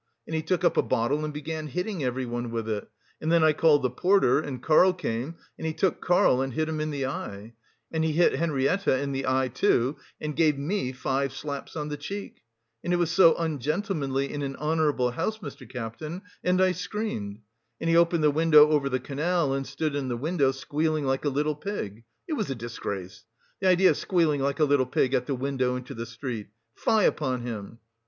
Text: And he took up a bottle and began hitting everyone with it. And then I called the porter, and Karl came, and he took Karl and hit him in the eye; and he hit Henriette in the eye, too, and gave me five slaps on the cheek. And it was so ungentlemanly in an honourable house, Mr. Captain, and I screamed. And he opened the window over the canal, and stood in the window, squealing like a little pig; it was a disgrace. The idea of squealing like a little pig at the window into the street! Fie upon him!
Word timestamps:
And 0.25 0.35
he 0.35 0.41
took 0.41 0.63
up 0.63 0.77
a 0.77 0.81
bottle 0.81 1.23
and 1.23 1.31
began 1.31 1.67
hitting 1.67 2.03
everyone 2.03 2.49
with 2.49 2.67
it. 2.67 2.89
And 3.21 3.31
then 3.31 3.43
I 3.43 3.53
called 3.53 3.83
the 3.83 3.91
porter, 3.91 4.39
and 4.39 4.59
Karl 4.59 4.93
came, 4.93 5.35
and 5.59 5.67
he 5.67 5.73
took 5.73 6.01
Karl 6.01 6.41
and 6.41 6.53
hit 6.53 6.67
him 6.67 6.79
in 6.81 6.89
the 6.89 7.05
eye; 7.05 7.53
and 7.91 8.03
he 8.03 8.13
hit 8.13 8.33
Henriette 8.33 8.87
in 8.87 9.11
the 9.11 9.27
eye, 9.27 9.47
too, 9.47 9.97
and 10.19 10.35
gave 10.35 10.57
me 10.57 10.91
five 10.91 11.33
slaps 11.33 11.75
on 11.75 11.89
the 11.89 11.97
cheek. 11.97 12.41
And 12.83 12.91
it 12.91 12.95
was 12.95 13.11
so 13.11 13.35
ungentlemanly 13.35 14.33
in 14.33 14.41
an 14.41 14.55
honourable 14.55 15.11
house, 15.11 15.37
Mr. 15.37 15.69
Captain, 15.69 16.23
and 16.43 16.59
I 16.59 16.71
screamed. 16.71 17.41
And 17.79 17.87
he 17.87 17.95
opened 17.95 18.23
the 18.23 18.31
window 18.31 18.69
over 18.71 18.89
the 18.89 18.99
canal, 18.99 19.53
and 19.53 19.67
stood 19.67 19.93
in 19.95 20.07
the 20.07 20.17
window, 20.17 20.51
squealing 20.51 21.05
like 21.05 21.25
a 21.25 21.29
little 21.29 21.53
pig; 21.53 22.05
it 22.27 22.33
was 22.33 22.49
a 22.49 22.55
disgrace. 22.55 23.25
The 23.59 23.67
idea 23.67 23.91
of 23.91 23.97
squealing 23.97 24.41
like 24.41 24.59
a 24.59 24.65
little 24.65 24.87
pig 24.87 25.13
at 25.13 25.27
the 25.27 25.35
window 25.35 25.75
into 25.75 25.93
the 25.93 26.07
street! 26.07 26.47
Fie 26.73 27.03
upon 27.05 27.41
him! 27.41 27.77